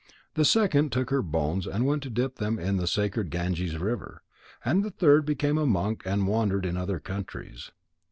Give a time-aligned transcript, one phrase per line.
[0.33, 4.23] The second took her bones and went to dip them in the sacred Ganges river.
[4.65, 7.69] And the third became a monk and wandered in other countries.